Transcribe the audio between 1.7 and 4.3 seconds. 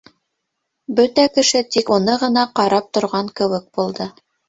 тик уны ғына ҡарап торған кеүек булды.